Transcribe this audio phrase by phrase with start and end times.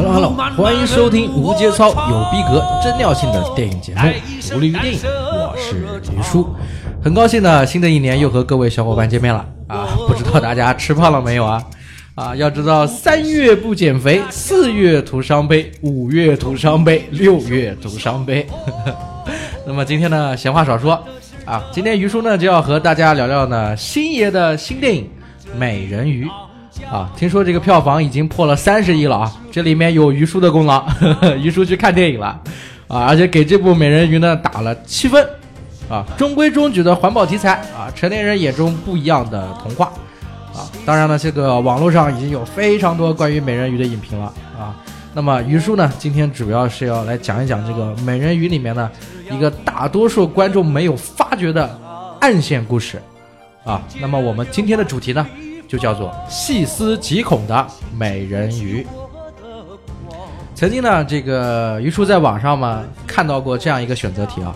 [0.00, 4.00] Hello Hello，欢迎收听无节操、有逼格、真尿性的电影节目
[4.50, 5.76] 《独立于电影》，我是
[6.16, 6.48] 于叔，
[7.04, 9.86] 很高兴呢，新的一年又和各位小伙伴见面了啊！
[10.08, 11.62] 不知道大家吃胖了没有啊？
[12.14, 18.46] 啊，要知道三月不减肥，四月徒伤悲，五月徒伤悲，六月徒伤悲。
[19.68, 20.98] 那么今天呢，闲话少说
[21.44, 25.06] 啊，今天于叔呢就要和大家聊聊呢星爷的新电影
[25.58, 26.24] 《美人鱼》。
[26.90, 29.32] 啊，听说这个票房已经破了三十亿了啊！
[29.52, 30.84] 这里面有于叔的功劳，
[31.40, 32.26] 于叔去看电影了
[32.88, 35.24] 啊，而且给这部《美人鱼》呢打了七分
[35.88, 39.92] 啊，中规中矩的环保题材啊，成年人眼中不一样的童话
[40.54, 40.66] 啊。
[40.86, 44.74] 当然了，这个网络上已经有非常多关于美人鱼的影评了啊。
[45.12, 48.90] 那么于叔呢，今天主要是要来讲一讲这个《美人鱼》里面呢
[49.30, 51.78] 一个大多数观众没有发觉的
[52.20, 53.02] 暗线故事
[53.64, 53.82] 啊。
[54.00, 55.26] 那么我们今天的主题呢？
[55.70, 57.64] 就叫做细思极恐的
[57.96, 58.84] 美人鱼。
[60.52, 64.52] 曾经呢，这个于叔在网上嘛看到过这样一个选择题啊，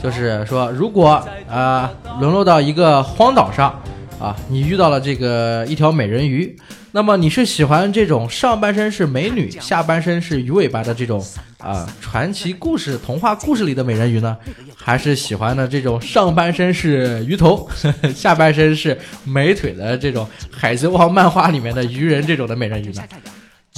[0.00, 3.74] 就是说，如果啊沦落到一个荒岛上
[4.22, 6.56] 啊，你遇到了这个一条美人鱼。
[6.92, 11.24] 那么你是喜欢这种上半身是美女， 下半身是鱼尾巴的这种
[11.58, 14.36] 啊传奇故事、童话故事里的美人鱼呢，
[14.76, 17.68] 还是喜欢的这种上半身是鱼头，
[18.14, 23.02] 下半身是美腿的这种海贼王漫画里面的鱼人这种的美人鱼呢？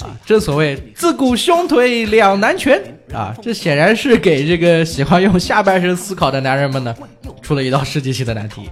[0.02, 2.82] 啊，正所谓自古胸腿两难全
[3.14, 6.94] 啊，这显然是给这个喜欢用下半身思考的男人们呢
[7.40, 8.68] 出了一道世纪性的难题。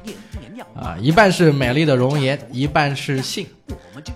[0.82, 3.46] 啊，一半是美丽的容颜，一半是性，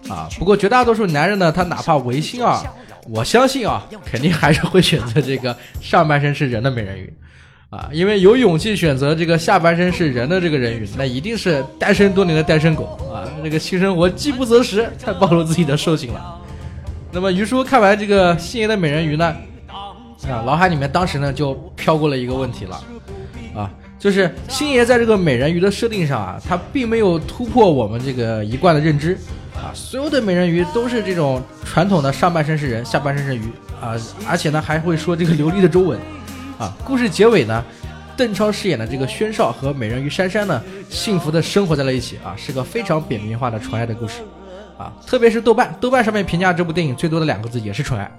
[0.08, 2.60] 啊，不过绝大多数男人呢，他哪怕违心啊，
[3.08, 7.12] 我相信啊，肯定还是会选择这个上半身是人的美人鱼，
[7.70, 16.40] 啊，因为有勇气选择这个下半身是人的这个人鱼，那一定是单身多年的单身狗啊，这个性生活饥不择食，太暴露自己的兽性了。
[17.12, 19.36] 那么于叔看完这个星爷的美人鱼呢，
[19.68, 19.94] 啊，
[20.44, 22.84] 脑海里面当时呢就飘过了一个问题了，
[23.54, 23.70] 啊。
[23.98, 29.18] 就是星爷在这个美人鱼的设定上啊，他并没有突破我们这个一贯的认知
[29.54, 33.42] 啊，所有的美人鱼都是这种传统的上半身是人，下半身是鱼
[33.80, 33.96] 啊，
[34.28, 35.98] 而且呢还会说这个流利的中文
[36.58, 36.76] 啊。
[36.84, 37.64] 故事结尾呢，
[38.16, 44.20] 邓超饰演的这个宣少和美人鱼珊珊呢，幸福的生活在了一起啊，是个非常扁平化的纯爱的故事
[44.76, 44.92] 啊。
[45.06, 48.10] 特别是豆瓣，豆瓣上面评价这部电影最多的两个字也是纯爱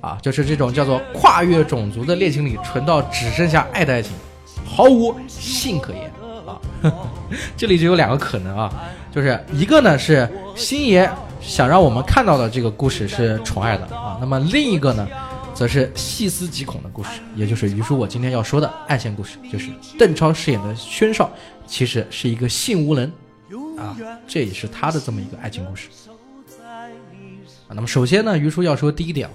[0.00, 4.12] 啊，就是这种叫做跨越种族的恋情里纯到只剩下爱的爱情。
[4.76, 6.12] 毫无性可言
[6.46, 6.60] 啊！
[7.56, 8.70] 这里就有两个可能啊，
[9.10, 11.10] 就是一个呢是星爷
[11.40, 15.08] 想让我们看到的这个故事是宠爱的啊，那么另一个呢，
[15.54, 21.30] 则是细思极恐的故事，也就是于叔我今天要说的暗线故事，就是邓超饰演的宣少
[21.66, 23.10] 其实是一个性无能
[23.78, 23.96] 啊，
[24.28, 25.88] 这也是他的这么一个爱情故事
[27.66, 27.72] 啊。
[27.72, 29.26] 那么首先呢，于叔要说第一点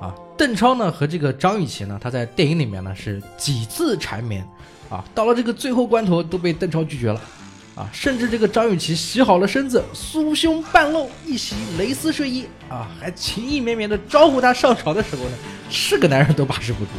[0.00, 4.44] 啊，邓超呢和这个张雨绮呢，他在电影里面呢是几次缠绵。
[4.90, 7.20] 啊，到了这个最后关头都被邓超拒绝了，
[7.76, 15.30] 啊，甚至这个张雨绮洗好了身子，酥胸半露，一袭蕾丝睡衣，啊，还情意绵绵的招呼他上床的时候呢，
[15.70, 16.90] 是个男人都把持不住，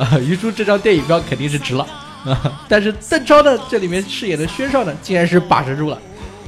[0.00, 1.84] 啊，于叔这张电影票肯定是值了，
[2.24, 6.00] 啊，但是邓超呢，这里面饰演的薛少呢，竟然是把持住了，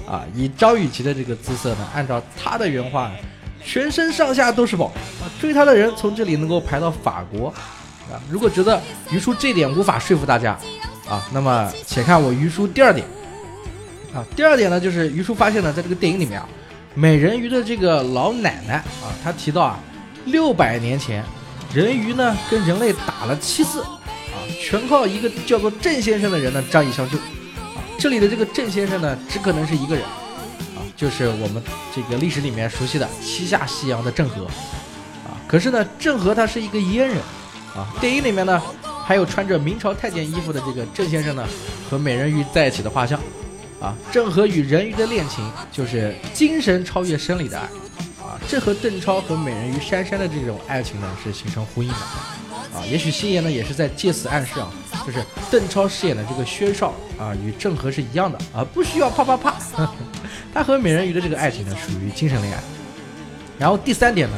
[0.06, 3.10] 啊，以张雨绮的这个姿色呢，按照他的原话，
[3.64, 4.86] 全身上下都是宝，
[5.20, 7.52] 啊，追他的人从这里能够排到法国。
[8.12, 10.58] 啊，如果觉得于叔这点无法说服大家，
[11.08, 13.06] 啊，那么且看我于叔第二点。
[14.14, 16.46] 啊，第二点呢，就是于叔发现呢，在这个电影里面啊，
[16.94, 19.80] 美人鱼的这个老奶奶啊，她提到啊，
[20.26, 21.24] 六百年前，
[21.74, 27.18] 人鱼呢跟人类打了七次，啊，全靠一个叫做郑先生的人呢仗义相救。
[27.18, 30.04] 啊，这里的这个郑先生呢，只可能是一个人，
[30.76, 31.60] 啊，就是我们
[31.92, 34.44] 这个历史里面熟悉的七下西洋的郑和。
[34.44, 37.16] 啊，可是呢，郑和他是一个阉人。
[37.76, 38.62] 啊，电影里面呢，
[39.04, 41.44] 还有穿着明朝太监衣服的这个郑先生呢，
[41.90, 43.18] 和美人鱼在一起的画像。
[43.80, 47.64] 啊，郑和与人鱼的恋情就是精神超越生理的爱。
[48.24, 51.94] 啊，这和邓超和美人鱼珊珊的这种爱情呢是形成呼应的。
[51.94, 54.70] 啊，也许星爷呢也是在借此暗示啊，
[55.04, 59.54] 就是邓超饰演的这个薛少啊，与郑和是一样的啊，不需要啪啪啪。
[60.54, 62.62] 他和美人鱼的这个爱情呢属于精神恋爱。
[63.58, 64.36] 然后第三点呢。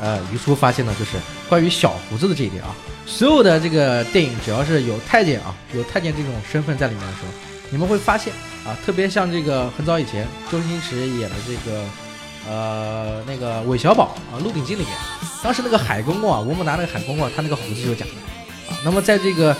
[0.00, 1.12] 呃，于叔发现呢，就是
[1.48, 2.74] 关于小胡子的这一点啊，
[3.06, 7.28] 所有的这个电影只要是有太监啊，有太监这种身份在里面的时候，
[7.70, 8.32] 你们会发现
[8.66, 11.82] 啊，特别像这个很早以前周星驰演的这个，
[12.46, 14.92] 呃，那个韦小宝啊，《鹿鼎记》里面，
[15.42, 18.78] 当时那个海公公啊，吴孟达那个海公公，啊他那个胡子就假的啊。
[18.84, 19.56] 那么在这个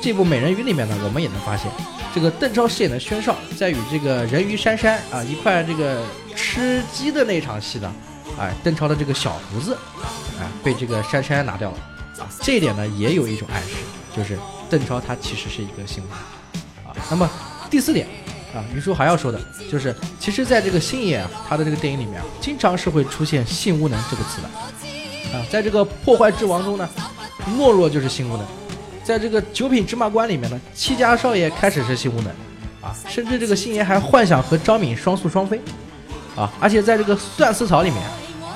[0.00, 1.70] 这部《美人鱼》里面呢，我们也能发现，
[2.12, 6.02] 这个邓超饰演的宣少在与这个人鱼珊珊啊一块这个
[6.34, 7.94] 吃鸡的那场戏呢。
[8.38, 11.78] 哎，邓超的这个小胡子啊被这个珊珊拿掉了
[12.18, 13.76] 啊，这一点呢也有一种暗示，
[14.16, 14.38] 就是
[14.68, 16.96] 邓超他其实是一个性无能啊。
[17.10, 17.28] 那么
[17.70, 18.06] 第四点
[18.54, 19.40] 啊，于叔还要说的
[19.70, 24.48] 就是，其实在这个星爷啊他的这个电影里面啊，经常是会出现性无能这个词的
[25.36, 26.88] 啊，在这个破坏之王中呢，
[27.58, 28.46] 懦弱就是性无能。
[29.02, 32.28] 在这个九品芝麻官里面呢，戚家少爷开始是性无能，
[32.80, 35.60] 啊，甚至这个星爷还幻想和张敏双宿双飞，
[36.34, 38.00] 啊，而且在这个算死草里面，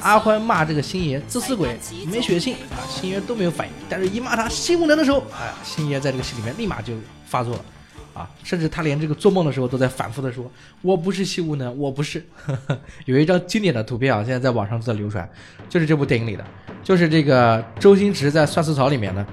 [0.02, 1.76] 阿欢骂这个星爷自私鬼
[2.10, 6.94] 没血性啊，星爷都没有反应，但是一骂他性无能的时候，哎，星爷在这个戏里面立马就
[7.26, 7.64] 发作了。
[8.14, 10.50] 啊，甚至他连这个做梦的时候都在反复的说
[10.82, 12.26] ：“我不是西无能，我不是。
[13.06, 15.28] ”有一张经典的图片啊，现在在网上都在流传，
[15.68, 16.44] 就是这部电影里的，
[16.82, 19.24] 就是这个周星驰在《算死草》里面呢，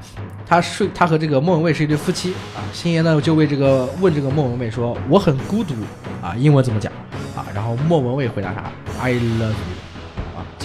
[0.45, 2.61] 他睡，他和这个莫文蔚是一对夫妻啊。
[2.71, 5.73] 星爷呢就为这个问这个莫文蔚说：“我很孤独
[6.21, 6.93] 啊，英文怎么讲
[7.35, 8.71] 啊？”然后莫文蔚回答他
[9.01, 9.74] ：“I love you。”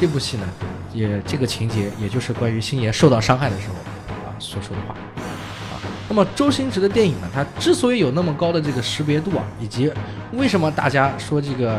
[0.00, 0.48] 这部戏呢，
[0.94, 5.76] 也这个情节也就是关于星爷受到伤害的时候啊所说的话啊。
[6.08, 7.28] 那么周星驰的电影呢？
[7.34, 9.92] 它之所以有那么高的这个识别度啊，以及
[10.32, 11.78] 为什么大家说这个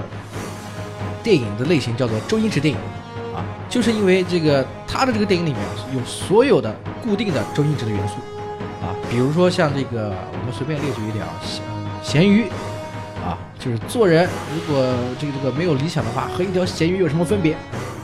[1.24, 2.80] 电影的类型叫做周星驰电影
[3.34, 5.60] 啊，就是因为这个他的这个电影里面
[5.92, 6.72] 有所有的
[7.02, 8.14] 固定的周星驰的元素
[8.86, 11.34] 啊，比如说像这个我们随便列举一点啊，
[12.04, 12.44] 咸咸鱼
[13.26, 14.86] 啊，就是做人如果
[15.20, 17.58] 这个这个没有理想的话，和一条咸鱼有什么分别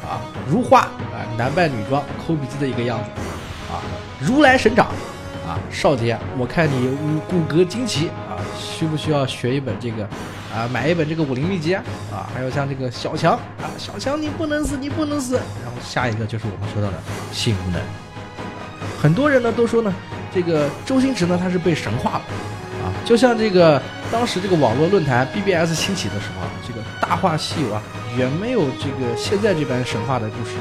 [0.07, 0.21] 啊？
[0.47, 3.09] 如花啊，男扮女装抠鼻子的一个样子
[3.71, 3.83] 啊，
[4.19, 4.87] 如来神掌。
[5.47, 10.03] 啊，少杰，我看你骨骼惊奇啊，需不需要学一本这个
[10.53, 10.67] 啊？
[10.69, 11.81] 买一本这个武林秘籍啊？
[12.11, 15.35] 啊，还有像这个小强啊，小强你不能死，你不能死。
[15.35, 16.97] 然后下一个就是我们说到的
[17.31, 17.81] 性无能。
[19.01, 19.93] 很多人呢都说呢，
[20.33, 22.21] 这个周星驰呢他是被神化了
[22.83, 23.81] 啊，就像这个
[24.11, 27.81] 当时这个网络论坛 BBS 兴起的时候啊，这个《大话西游》啊，
[28.17, 30.51] 远没有这个现在这般神话的故事。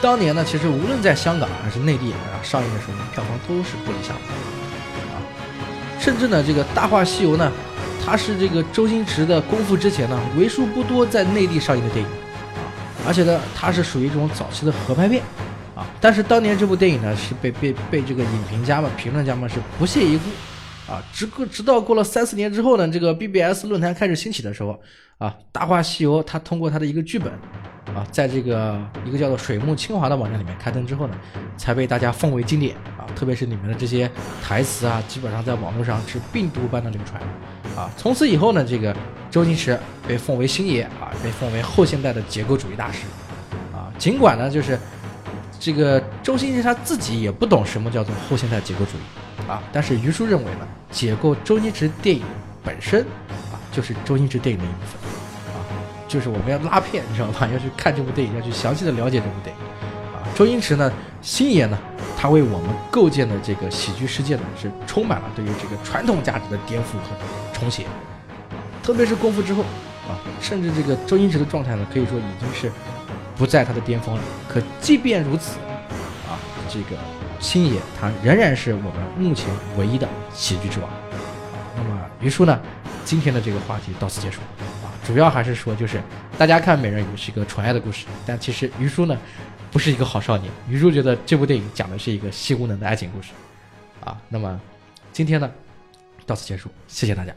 [0.00, 4.22] 当年呢，其实无论在香港还是内地啊上映的时候，票房都是不理想的
[5.12, 5.20] 啊。
[6.00, 7.52] 甚至呢，这个《大话西游》呢，
[8.04, 12.64] 它是这个周星驰的功夫之前呢，为数不多在内地上映的电影啊。
[13.06, 15.22] 而且呢，它是属于这种早期的合拍片
[15.74, 15.86] 啊。
[16.00, 20.24] 但是当年这部电影呢，是被被被这个影评家们、评论家们是不屑一顾
[20.88, 21.02] 啊。
[21.12, 24.80] 直过直到过了三四年之后呢，这个 BBS 论坛开始兴起的时候
[25.18, 27.32] 啊，《大话西游》它通过它的一个剧本。
[27.94, 31.16] 啊，在这个一个叫做水木清华的网站里面开灯之后呢，
[31.56, 33.06] 才被大家奉为经典啊。
[33.14, 34.10] 特别是里面的这些
[34.42, 37.22] 台词啊，基本上在网络上是病毒般的流传
[37.74, 37.90] 啊。
[37.96, 38.94] 从此以后呢，这个
[39.30, 43.04] 周星驰被奉为星爷啊，被奉为后现代的结构主义大师
[43.72, 43.88] 啊。
[43.96, 44.78] 尽管呢，就是
[45.58, 52.22] 这个周星驰他自己也不懂什么叫做后现代结构主义啊，但是于叔认为呢，解构周星驰电影
[52.64, 53.00] 本身
[53.52, 55.10] 啊，就是周星驰电影的一部分
[55.54, 55.58] 啊。
[56.08, 57.48] 就是我们要拉片，你知道吧？
[57.52, 59.62] 要去看这部电影，要去详细的了解这部电影。
[60.14, 61.78] 啊，周星驰呢，星爷呢，
[62.16, 67.16] 他为我们构建的这个喜剧世界呢，是充满了对于这个传统价值的颠覆和
[67.52, 67.84] 重写。
[68.82, 69.62] 特别是功夫之后，
[70.08, 72.70] 啊，甚至这个周星驰的状态呢，可以说已经是
[73.36, 74.22] 不在他的巅峰了。
[74.48, 75.58] 可即便如此，
[76.28, 76.38] 啊，
[76.68, 76.96] 这个
[77.38, 80.90] 星爷他仍然是我们目前唯一的喜剧之王。
[81.76, 82.60] 那么于叔呢，
[83.04, 84.40] 今天的这个话题到此结束。
[84.82, 86.02] 啊主要还是说，就是
[86.36, 89.16] 大家看《美人鱼》是一个纯爱的故事，但其实于叔呢，
[89.70, 90.50] 不是一个好少年。
[90.68, 93.28] 于叔觉得这部电影讲的是一个性无能的爱情故事，
[94.04, 94.60] 啊，那么
[95.12, 95.48] 今天呢，
[96.26, 97.32] 到此结束，谢谢大家。